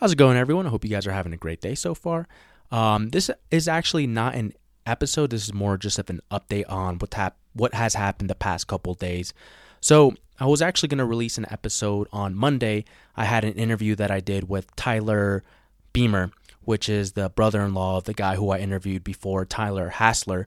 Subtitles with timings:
[0.00, 0.66] How's it going, everyone?
[0.66, 2.26] I hope you guys are having a great day so far.
[2.70, 4.54] Um, this is actually not an
[4.86, 5.28] episode.
[5.28, 8.66] This is more just of an update on what hap- what has happened the past
[8.66, 9.34] couple days.
[9.82, 12.86] So I was actually going to release an episode on Monday.
[13.14, 15.44] I had an interview that I did with Tyler
[15.92, 16.30] Beamer,
[16.62, 20.46] which is the brother-in-law of the guy who I interviewed before, Tyler Hassler,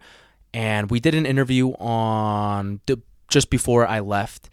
[0.51, 4.49] and we did an interview on the, just before I left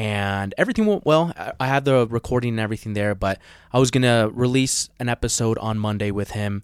[0.00, 1.30] and everything went well.
[1.60, 3.38] I had the recording and everything there, but
[3.70, 6.62] I was gonna release an episode on Monday with him,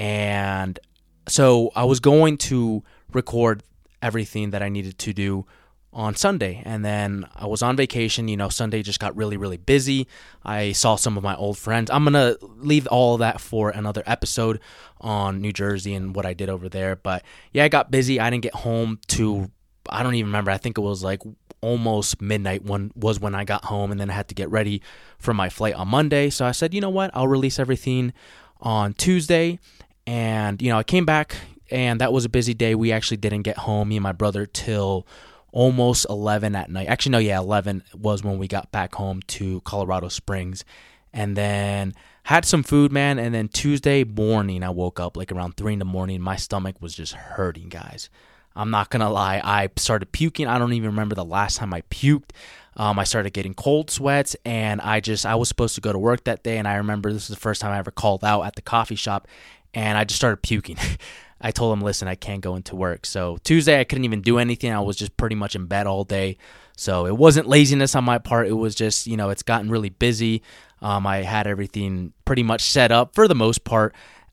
[0.00, 0.80] and
[1.28, 2.82] so I was going to
[3.12, 3.62] record
[4.02, 5.46] everything that I needed to do
[5.92, 8.26] on Sunday, and then I was on vacation.
[8.26, 10.08] You know, Sunday just got really, really busy.
[10.42, 11.88] I saw some of my old friends.
[11.88, 14.58] I'm gonna leave all that for another episode
[15.00, 16.96] on New Jersey and what I did over there.
[16.96, 18.18] But yeah, I got busy.
[18.18, 19.52] I didn't get home to
[19.88, 20.50] I don't even remember.
[20.50, 21.20] I think it was like
[21.60, 24.82] almost midnight when was when I got home and then I had to get ready
[25.18, 26.28] for my flight on Monday.
[26.30, 28.12] So I said, you know what, I'll release everything
[28.60, 29.58] on Tuesday.
[30.06, 31.36] And, you know, I came back
[31.70, 32.74] and that was a busy day.
[32.74, 35.06] We actually didn't get home, me and my brother, till
[35.52, 36.88] almost 11 at night.
[36.88, 40.64] Actually, no, yeah, 11 was when we got back home to Colorado Springs.
[41.12, 41.92] And then
[42.24, 43.18] had some food, man.
[43.18, 46.20] And then Tuesday morning, I woke up like around 3 in the morning.
[46.20, 48.08] My stomach was just hurting, guys.
[48.54, 50.46] I'm not gonna lie, I started puking.
[50.46, 52.30] I don't even remember the last time I puked.
[52.76, 55.98] Um, I started getting cold sweats, and I just I was supposed to go to
[55.98, 58.42] work that day, and I remember this was the first time I ever called out
[58.42, 59.28] at the coffee shop,
[59.74, 60.78] and I just started puking.
[61.42, 63.04] I told him, listen, I can't go into work.
[63.04, 64.72] So Tuesday, I couldn't even do anything.
[64.72, 66.38] I was just pretty much in bed all day.
[66.76, 68.46] So it wasn't laziness on my part.
[68.46, 70.42] It was just, you know, it's gotten really busy.
[70.80, 73.92] Um, I had everything pretty much set up for the most part.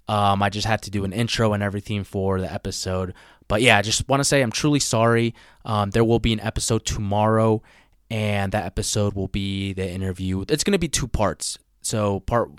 [0.10, 3.14] Um, I just had to do an intro and everything for the episode.
[3.48, 5.36] But yeah, I just want to say I'm truly sorry.
[5.66, 7.62] Um, there will be an episode tomorrow,
[8.10, 10.46] and that episode will be the interview.
[10.50, 11.60] It's going to be two parts.
[11.84, 12.50] So part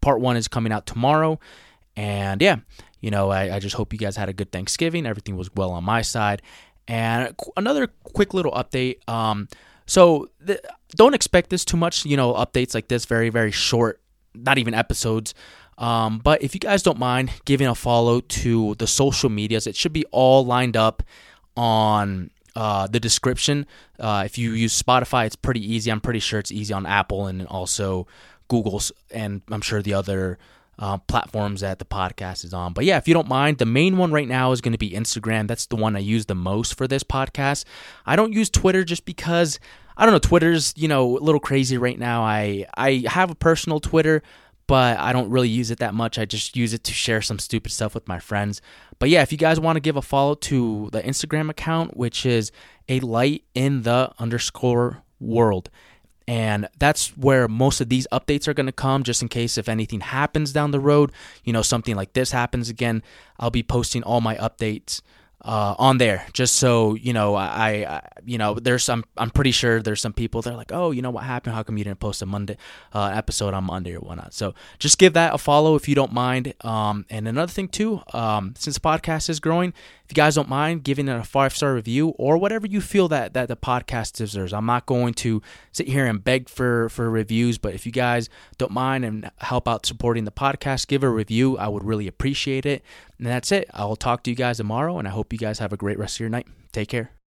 [0.00, 1.38] part one is coming out tomorrow,
[1.94, 2.56] and yeah,
[3.00, 5.04] you know, I, I just hope you guys had a good Thanksgiving.
[5.04, 6.40] Everything was well on my side.
[6.86, 9.06] And another quick little update.
[9.06, 9.48] Um,
[9.84, 10.58] so the,
[10.96, 12.06] don't expect this too much.
[12.06, 14.00] You know, updates like this, very very short,
[14.34, 15.34] not even episodes.
[15.78, 19.76] Um, but if you guys don't mind giving a follow to the social medias, it
[19.76, 21.02] should be all lined up
[21.56, 23.66] on uh, the description.
[23.98, 25.90] Uh, if you use Spotify, it's pretty easy.
[25.90, 28.08] I'm pretty sure it's easy on Apple and also
[28.48, 30.38] Google's, and I'm sure the other
[30.80, 32.72] uh, platforms that the podcast is on.
[32.72, 34.90] But yeah, if you don't mind, the main one right now is going to be
[34.90, 35.46] Instagram.
[35.46, 37.64] That's the one I use the most for this podcast.
[38.06, 39.60] I don't use Twitter just because
[39.96, 40.20] I don't know.
[40.20, 42.22] Twitter's you know a little crazy right now.
[42.22, 44.22] I I have a personal Twitter
[44.68, 46.18] but I don't really use it that much.
[46.18, 48.60] I just use it to share some stupid stuff with my friends.
[49.00, 52.24] But yeah, if you guys want to give a follow to the Instagram account, which
[52.26, 52.52] is
[52.88, 55.70] a light in the underscore world.
[56.28, 59.66] And that's where most of these updates are going to come, just in case if
[59.66, 61.10] anything happens down the road,
[61.42, 63.02] you know, something like this happens again.
[63.40, 65.00] I'll be posting all my updates
[65.42, 67.34] uh, on there, just so you know.
[67.34, 69.04] I, I, you know, there's some.
[69.16, 71.54] I'm pretty sure there's some people they're like, oh, you know what happened?
[71.54, 72.56] How come you didn't post a Monday
[72.92, 74.34] uh, episode on Monday or whatnot?
[74.34, 76.54] So just give that a follow if you don't mind.
[76.62, 79.72] Um, and another thing too, um, since the podcast is growing,
[80.04, 83.08] if you guys don't mind giving it a five star review or whatever you feel
[83.08, 87.08] that that the podcast deserves, I'm not going to sit here and beg for for
[87.08, 91.08] reviews, but if you guys don't mind and help out supporting the podcast, give a
[91.08, 91.58] review.
[91.58, 92.82] I would really appreciate it.
[93.18, 93.68] And that's it.
[93.74, 96.16] I'll talk to you guys tomorrow, and I hope you guys have a great rest
[96.16, 96.46] of your night.
[96.72, 97.17] Take care.